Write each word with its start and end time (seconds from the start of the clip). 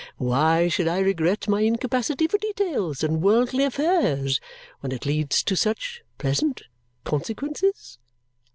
Why 0.17 0.67
should 0.67 0.87
I 0.87 0.97
regret 0.97 1.47
my 1.47 1.61
incapacity 1.61 2.25
for 2.25 2.39
details 2.39 3.03
and 3.03 3.21
worldly 3.21 3.63
affairs 3.65 4.41
when 4.79 4.91
it 4.91 5.05
leads 5.05 5.43
to 5.43 5.55
such 5.55 6.01
pleasant 6.17 6.63
consequences? 7.03 7.99